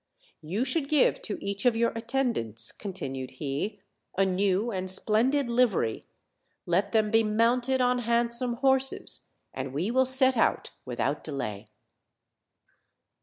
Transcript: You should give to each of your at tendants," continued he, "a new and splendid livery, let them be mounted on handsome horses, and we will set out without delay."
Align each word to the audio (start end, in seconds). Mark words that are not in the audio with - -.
You 0.41 0.65
should 0.65 0.89
give 0.89 1.21
to 1.21 1.37
each 1.45 1.63
of 1.63 1.75
your 1.75 1.95
at 1.95 2.07
tendants," 2.07 2.71
continued 2.71 3.29
he, 3.33 3.81
"a 4.17 4.25
new 4.25 4.71
and 4.71 4.89
splendid 4.89 5.47
livery, 5.47 6.07
let 6.65 6.91
them 6.91 7.11
be 7.11 7.21
mounted 7.21 7.81
on 7.81 7.99
handsome 7.99 8.55
horses, 8.55 9.19
and 9.53 9.75
we 9.75 9.91
will 9.91 10.07
set 10.07 10.35
out 10.37 10.71
without 10.85 11.23
delay." 11.23 11.67